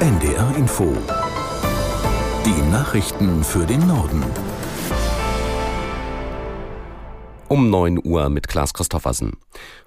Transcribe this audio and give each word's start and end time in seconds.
NDR 0.00 0.56
Info. 0.56 0.96
Die 2.46 2.70
Nachrichten 2.72 3.44
für 3.44 3.66
den 3.66 3.86
Norden. 3.86 4.24
Um 7.48 7.68
9 7.68 8.00
Uhr 8.02 8.30
mit 8.30 8.48
Klaas 8.48 8.72
Christoffersen. 8.72 9.32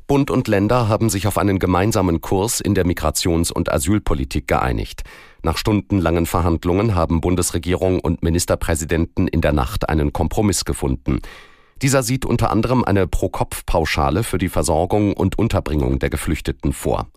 Bund 0.06 0.30
und 0.30 0.48
Länder 0.48 0.88
haben 0.88 1.10
sich 1.10 1.26
auf 1.26 1.40
einen 1.40 1.58
gemeinsamen 1.58 2.22
Kurs 2.22 2.62
in 2.62 2.76
der 2.76 2.86
Migrations- 2.86 3.52
und 3.52 3.72
Asylpolitik 3.72 4.48
geeinigt. 4.48 5.02
Nach 5.42 5.58
stundenlangen 5.58 6.28
Verhandlungen 6.28 6.94
haben 6.94 7.20
Bundesregierung 7.20 8.00
und 8.00 8.22
Ministerpräsidenten 8.22 9.28
in 9.28 9.42
der 9.42 9.54
Nacht 9.54 9.90
einen 9.90 10.14
Kompromiss 10.14 10.64
gefunden. 10.64 11.22
Dieser 11.82 12.04
sieht 12.04 12.24
unter 12.24 12.52
anderem 12.52 12.84
eine 12.84 13.08
Pro-Kopf-Pauschale 13.08 14.22
für 14.22 14.38
die 14.38 14.50
Versorgung 14.50 15.14
und 15.14 15.40
Unterbringung 15.40 15.98
der 15.98 16.12
Geflüchteten 16.12 16.72
vor. 16.72 17.08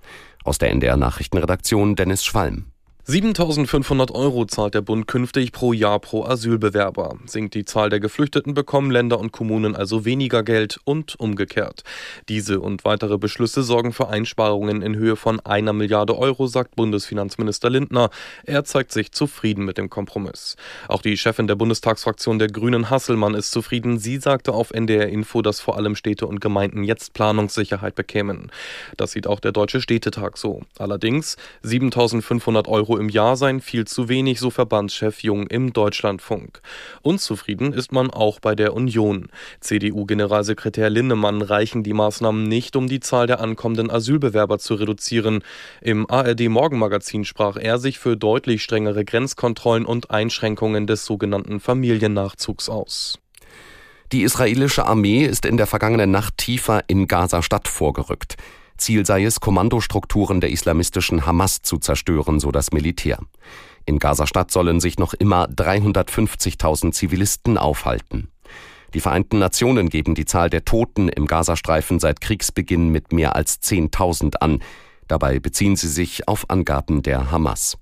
Aus 0.45 0.57
der 0.57 0.71
NDR 0.71 0.97
Nachrichtenredaktion 0.97 1.95
Dennis 1.95 2.25
Schwalm. 2.25 2.73
7500 3.09 4.11
Euro 4.11 4.47
zahlt 4.47 4.75
der 4.75 4.81
Bund 4.81 5.07
künftig 5.07 5.53
pro 5.53 5.73
Jahr 5.73 6.01
pro 6.01 6.25
Asylbewerber. 6.25 7.19
Sinkt 7.25 7.55
die 7.55 7.65
Zahl 7.65 7.89
der 7.89 8.01
Geflüchteten, 8.01 8.53
bekommen 8.53 8.91
Länder 8.91 9.21
und 9.21 9.31
Kommunen 9.31 9.77
also 9.77 10.05
weniger 10.05 10.43
Geld 10.43 10.81
und 10.83 11.15
umgekehrt. 11.21 11.85
Diese 12.29 12.59
und 12.59 12.85
weitere 12.85 13.17
Beschlüsse 13.17 13.63
sorgen 13.63 13.93
für 13.93 14.09
Einsparungen 14.09 14.83
in 14.83 14.97
Höhe 14.97 15.15
von 15.15 15.39
einer 15.39 15.73
Milliarde 15.73 16.19
Euro, 16.19 16.49
sagt 16.49 16.75
Bundesfinanzminister 16.75 17.71
Lindner. 17.71 18.11
Er 18.45 18.65
zeigt 18.65 18.91
sich 18.91 19.13
zufrieden 19.13 19.65
mit 19.65 19.79
dem 19.79 19.89
Kompromiss. 19.89 20.57
Auch 20.89 21.01
die 21.01 21.17
Chefin 21.17 21.47
der 21.47 21.55
Bundestagsfraktion 21.55 22.41
der 22.41 22.49
Grünen 22.49 22.91
Hasselmann 22.91 23.35
ist 23.35 23.53
zufrieden. 23.53 24.01
Sie 24.01 24.17
sagte 24.17 24.53
auf 24.53 24.73
NDR 24.73 25.09
Info, 25.11 25.43
dass 25.43 25.61
vor 25.61 25.77
allem 25.77 25.95
Städte 25.95 26.27
und 26.27 26.41
Gemeinden 26.41 26.83
jetzt 26.83 27.15
Planungssicherheit 27.15 27.95
bekämen. 27.95 28.51
Das 28.97 29.13
sieht 29.13 29.29
auch 29.29 29.39
der 29.39 29.53
Deutsche 29.53 29.81
Städtetag 29.81 30.39
so. 30.39 30.63
Allerdings 30.77 31.37
7500 31.63 32.67
Euro 32.67 32.96
im 32.97 33.09
Jahr 33.09 33.37
seien 33.37 33.61
viel 33.61 33.87
zu 33.87 34.09
wenig, 34.09 34.41
so 34.41 34.51
Verbandschef 34.51 35.23
Jung 35.23 35.47
im 35.47 35.73
Deutschlandfunk. 35.73 36.61
Unzufrieden 37.03 37.73
ist 37.73 37.93
man 37.93 38.11
auch 38.11 38.41
bei 38.41 38.55
der 38.55 38.75
Union. 38.75 39.29
CDU-Generalsekretär 39.61 40.91
Linnemann 40.91 41.43
reichen 41.43 41.83
die 41.83 41.93
Maßnahmen 41.93 42.45
nicht, 42.45 42.77
um 42.77 42.89
die 42.89 43.01
Zahl 43.01 43.27
der 43.27 43.41
ankommenden 43.41 43.91
Asylbewerber 43.91 44.59
zu 44.59 44.75
reduzieren. 44.75 45.43
Im 45.81 46.09
ARD-Morgenmagazin 46.11 47.25
sprach 47.25 47.57
er 47.57 47.79
sich 47.79 47.99
für 47.99 48.17
deutlich 48.17 48.63
strengere 48.63 49.05
Grenzkontrollen 49.05 49.87
und 49.87 50.11
Einschränkungen 50.11 50.87
des 50.87 51.05
sogenannten 51.05 51.61
Familiennachzugs 51.61 52.69
aus. 52.69 53.19
Die 54.13 54.23
israelische 54.23 54.87
Armee 54.87 55.25
ist 55.25 55.45
in 55.45 55.57
der 55.57 55.67
vergangenen 55.67 56.13
Nacht 56.13 56.39
tiefer 56.39 56.85
in 56.87 57.09
Gaza-Stadt 57.09 57.67
vorgerückt. 57.67 58.37
Ziel 58.77 59.07
sei 59.07 59.25
es, 59.25 59.41
Kommandostrukturen 59.41 60.41
der 60.41 60.51
islamistischen 60.51 61.27
Hamas 61.27 61.63
zu 61.63 61.79
zerstören, 61.79 62.41
so 62.41 62.51
das 62.51 62.73
Militär. 62.73 63.19
In 63.85 63.99
Gazastadt 63.99 64.51
sollen 64.51 64.81
sich 64.81 64.99
noch 64.99 65.15
immer 65.15 65.47
350.000 65.47 66.93
Zivilisten 66.93 67.59
aufhalten. 67.59 68.29
Die 68.95 69.01
Vereinten 69.01 69.39
Nationen 69.39 69.89
geben 69.89 70.15
die 70.15 70.25
Zahl 70.25 70.51
der 70.51 70.65
Toten 70.65 71.09
im 71.09 71.27
Gazastreifen 71.27 72.01
seit 72.01 72.21
Kriegsbeginn 72.21 72.89
mit 72.89 73.13
mehr 73.13 73.37
als 73.37 73.61
10.000 73.63 74.37
an. 74.37 74.63
Dabei 75.09 75.39
beziehen 75.39 75.77
sie 75.77 75.89
sich 75.89 76.27
auf 76.29 76.49
Angaben 76.49 77.03
der 77.03 77.31
Hamas. 77.31 77.77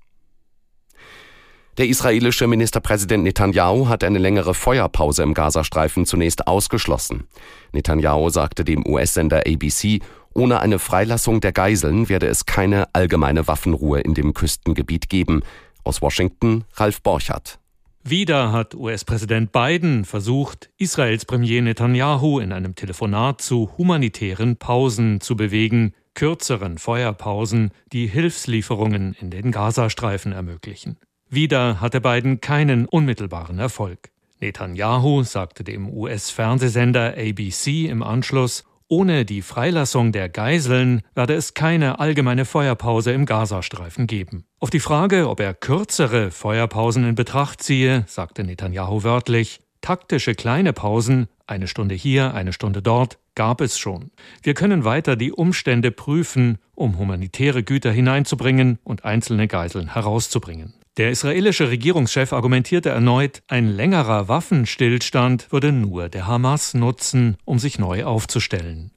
Der 1.77 1.87
israelische 1.87 2.47
Ministerpräsident 2.47 3.23
Netanyahu 3.23 3.89
hat 3.89 4.05
eine 4.05 4.17
längere 4.17 4.53
Feuerpause 4.53 5.23
im 5.23 5.33
Gazastreifen 5.33 6.05
zunächst 6.05 6.47
ausgeschlossen. 6.47 7.27
Netanyahu 7.73 8.29
sagte 8.29 8.63
dem 8.63 8.87
US-Sender 8.87 9.43
ABC, 9.45 9.99
ohne 10.35 10.59
eine 10.59 10.79
Freilassung 10.79 11.41
der 11.41 11.53
Geiseln 11.53 12.09
werde 12.09 12.27
es 12.27 12.45
keine 12.45 12.93
allgemeine 12.93 13.47
Waffenruhe 13.47 14.01
in 14.01 14.13
dem 14.13 14.33
Küstengebiet 14.33 15.09
geben. 15.09 15.41
Aus 15.83 16.01
Washington 16.01 16.65
Ralf 16.75 17.01
Borchardt. 17.01 17.59
Wieder 18.03 18.51
hat 18.51 18.75
US-Präsident 18.75 19.51
Biden 19.51 20.05
versucht, 20.05 20.69
Israels 20.77 21.25
Premier 21.25 21.63
Netanyahu 21.63 22.39
in 22.39 22.51
einem 22.51 22.75
Telefonat 22.75 23.41
zu 23.41 23.71
humanitären 23.79 24.57
Pausen 24.57 25.21
zu 25.21 25.35
bewegen, 25.35 25.93
kürzeren 26.13 26.77
Feuerpausen, 26.77 27.71
die 27.91 28.05
Hilfslieferungen 28.05 29.15
in 29.19 29.31
den 29.31 29.51
Gazastreifen 29.51 30.33
ermöglichen. 30.33 30.97
Wieder 31.29 31.81
hatte 31.81 31.99
Biden 31.99 32.41
keinen 32.41 32.85
unmittelbaren 32.85 33.57
Erfolg. 33.57 34.11
Netanyahu 34.39 35.23
sagte 35.23 35.63
dem 35.63 35.89
US-Fernsehsender 35.89 37.15
ABC 37.17 37.87
im 37.87 38.03
Anschluss, 38.03 38.65
ohne 38.87 39.25
die 39.25 39.41
Freilassung 39.41 40.11
der 40.11 40.29
Geiseln 40.29 41.01
werde 41.15 41.33
es 41.33 41.53
keine 41.53 41.99
allgemeine 41.99 42.45
Feuerpause 42.45 43.11
im 43.11 43.25
Gazastreifen 43.25 44.05
geben. 44.05 44.45
Auf 44.59 44.69
die 44.69 44.79
Frage, 44.79 45.27
ob 45.27 45.39
er 45.39 45.53
kürzere 45.53 46.29
Feuerpausen 46.29 47.07
in 47.07 47.15
Betracht 47.15 47.63
ziehe, 47.63 48.03
sagte 48.07 48.43
Netanyahu 48.43 49.03
wörtlich, 49.03 49.59
taktische 49.81 50.35
kleine 50.35 50.71
Pausen, 50.71 51.27
eine 51.47 51.67
Stunde 51.67 51.95
hier, 51.95 52.33
eine 52.33 52.53
Stunde 52.53 52.81
dort, 52.81 53.17
gab 53.33 53.59
es 53.61 53.77
schon. 53.77 54.11
Wir 54.43 54.53
können 54.53 54.83
weiter 54.83 55.15
die 55.15 55.31
Umstände 55.31 55.91
prüfen, 55.91 56.59
um 56.75 56.97
humanitäre 56.97 57.63
Güter 57.63 57.91
hineinzubringen 57.91 58.79
und 58.83 59.03
einzelne 59.03 59.47
Geiseln 59.47 59.93
herauszubringen. 59.93 60.73
Der 60.97 61.11
israelische 61.11 61.69
Regierungschef 61.69 62.31
argumentierte 62.31 62.87
erneut, 62.89 63.43
ein 63.49 63.67
längerer 63.67 64.29
Waffenstillstand 64.29 65.51
würde 65.51 65.73
nur 65.73 66.07
der 66.07 66.25
Hamas 66.25 66.73
nutzen, 66.73 67.35
um 67.43 67.59
sich 67.59 67.77
neu 67.77 68.05
aufzustellen. 68.05 68.91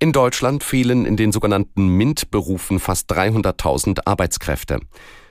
In 0.00 0.10
Deutschland 0.10 0.64
fehlen 0.64 1.06
in 1.06 1.16
den 1.16 1.30
sogenannten 1.30 1.86
MINT-Berufen 1.86 2.80
fast 2.80 3.12
300.000 3.12 4.00
Arbeitskräfte. 4.06 4.80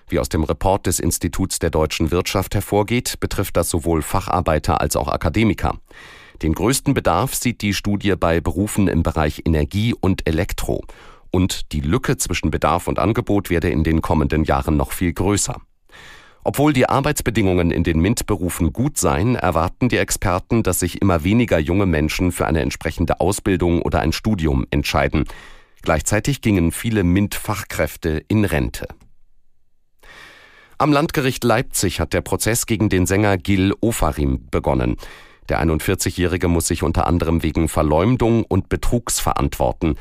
Wie 0.07 0.19
aus 0.19 0.29
dem 0.29 0.45
Report 0.45 0.87
des 0.87 1.01
Instituts 1.01 1.59
der 1.59 1.69
deutschen 1.69 2.11
Wirtschaft 2.11 2.55
hervorgeht, 2.55 3.19
betrifft 3.19 3.57
das 3.57 3.69
sowohl 3.69 4.01
Facharbeiter 4.01 4.79
als 4.79 4.95
auch 4.95 5.09
Akademiker. 5.09 5.79
Den 6.43 6.53
größten 6.53 6.93
Bedarf 6.93 7.35
sieht 7.35 7.61
die 7.61 7.73
Studie 7.73 8.13
bei 8.17 8.39
Berufen 8.39 8.87
im 8.87 9.03
Bereich 9.03 9.41
Energie 9.43 9.93
und 9.93 10.29
Elektro 10.29 10.85
und 11.31 11.71
die 11.71 11.81
Lücke 11.81 12.17
zwischen 12.17 12.51
Bedarf 12.51 12.87
und 12.87 12.99
Angebot 12.99 13.49
werde 13.49 13.69
in 13.69 13.83
den 13.83 14.01
kommenden 14.01 14.43
Jahren 14.43 14.77
noch 14.77 14.91
viel 14.91 15.13
größer. 15.13 15.61
Obwohl 16.43 16.71
die 16.71 16.87
Arbeitsbedingungen 16.87 17.71
in 17.71 17.83
den 17.83 17.99
MINT-Berufen 17.99 18.71
gut 18.71 18.97
seien, 18.97 19.35
erwarten 19.35 19.89
die 19.89 19.97
Experten, 19.97 20.63
dass 20.63 20.79
sich 20.79 21.01
immer 21.01 21.25
weniger 21.25 21.59
junge 21.59 21.85
Menschen 21.85 22.31
für 22.31 22.47
eine 22.47 22.61
entsprechende 22.61 23.19
Ausbildung 23.19 23.81
oder 23.81 23.99
ein 23.99 24.13
Studium 24.13 24.65
entscheiden. 24.71 25.25
Gleichzeitig 25.81 26.41
gingen 26.41 26.71
viele 26.71 27.03
MINT-Fachkräfte 27.03 28.23
in 28.29 28.45
Rente. 28.45 28.87
Am 30.77 30.93
Landgericht 30.93 31.43
Leipzig 31.43 31.99
hat 31.99 32.13
der 32.13 32.21
Prozess 32.21 32.65
gegen 32.65 32.87
den 32.87 33.07
Sänger 33.07 33.37
Gil 33.37 33.73
Ofarim 33.81 34.47
begonnen. 34.49 34.95
Der 35.49 35.61
41-Jährige 35.61 36.47
muss 36.47 36.67
sich 36.67 36.83
unter 36.83 37.07
anderem 37.07 37.41
wegen 37.41 37.67
Verleumdung 37.67 38.43
und 38.43 38.69
Betrugs 38.69 39.19
verantworten. 39.19 39.95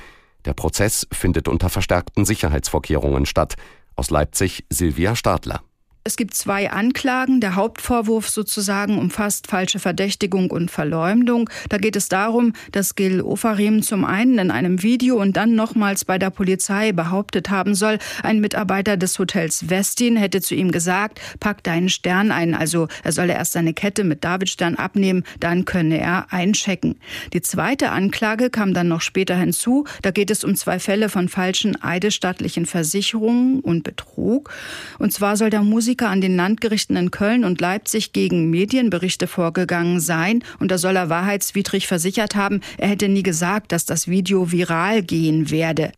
Der 0.46 0.54
Prozess 0.54 1.06
findet 1.12 1.48
unter 1.48 1.68
verstärkten 1.68 2.24
Sicherheitsvorkehrungen 2.24 3.26
statt. 3.26 3.56
Aus 3.96 4.10
Leipzig 4.10 4.64
Silvia 4.70 5.16
Stadler. 5.16 5.62
Es 6.06 6.16
gibt 6.16 6.34
zwei 6.34 6.70
Anklagen. 6.70 7.40
Der 7.40 7.56
Hauptvorwurf 7.56 8.28
sozusagen 8.28 8.96
umfasst 8.96 9.48
falsche 9.48 9.80
Verdächtigung 9.80 10.52
und 10.52 10.70
Verleumdung. 10.70 11.50
Da 11.68 11.78
geht 11.78 11.96
es 11.96 12.08
darum, 12.08 12.52
dass 12.70 12.94
Gil 12.94 13.20
Ofarim 13.20 13.82
zum 13.82 14.04
einen 14.04 14.38
in 14.38 14.52
einem 14.52 14.84
Video 14.84 15.20
und 15.20 15.36
dann 15.36 15.56
nochmals 15.56 16.04
bei 16.04 16.16
der 16.16 16.30
Polizei 16.30 16.92
behauptet 16.92 17.50
haben 17.50 17.74
soll, 17.74 17.98
ein 18.22 18.40
Mitarbeiter 18.40 18.96
des 18.96 19.18
Hotels 19.18 19.68
Westin 19.68 20.16
hätte 20.16 20.40
zu 20.40 20.54
ihm 20.54 20.70
gesagt, 20.70 21.20
pack 21.40 21.64
deinen 21.64 21.88
Stern 21.88 22.30
ein. 22.30 22.54
Also 22.54 22.86
er 23.02 23.10
solle 23.10 23.32
erst 23.32 23.54
seine 23.54 23.74
Kette 23.74 24.04
mit 24.04 24.22
Davidstern 24.22 24.76
abnehmen, 24.76 25.24
dann 25.40 25.64
könne 25.64 25.98
er 25.98 26.32
einchecken. 26.32 27.00
Die 27.32 27.42
zweite 27.42 27.90
Anklage 27.90 28.50
kam 28.50 28.74
dann 28.74 28.86
noch 28.86 29.00
später 29.00 29.34
hinzu. 29.34 29.86
Da 30.02 30.12
geht 30.12 30.30
es 30.30 30.44
um 30.44 30.54
zwei 30.54 30.78
Fälle 30.78 31.08
von 31.08 31.28
falschen 31.28 31.82
eidesstattlichen 31.82 32.64
Versicherungen 32.64 33.58
und 33.58 33.82
Betrug. 33.82 34.54
Und 35.00 35.12
zwar 35.12 35.36
soll 35.36 35.50
der 35.50 35.62
Musiker 35.62 35.95
Musiker 35.96 36.10
an 36.10 36.20
den 36.20 36.36
Landgerichten 36.36 36.94
in 36.96 37.10
Köln 37.10 37.42
und 37.42 37.58
Leipzig 37.58 38.12
gegen 38.12 38.50
Medienberichte 38.50 39.26
vorgegangen 39.26 39.98
sein. 39.98 40.44
Und 40.58 40.70
da 40.70 40.76
soll 40.76 40.94
er 40.94 41.08
wahrheitswidrig 41.08 41.86
versichert 41.86 42.34
haben, 42.34 42.60
er 42.76 42.88
hätte 42.88 43.08
nie 43.08 43.22
gesagt, 43.22 43.72
dass 43.72 43.86
das 43.86 44.06
Video 44.06 44.52
viral 44.52 45.02
gehen 45.02 45.50
werde. 45.50 45.92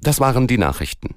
Das 0.00 0.18
waren 0.18 0.46
die 0.46 0.56
Nachrichten. 0.56 1.14